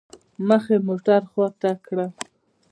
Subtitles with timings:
[0.47, 1.97] مخ مې موټر خوا ته كړ.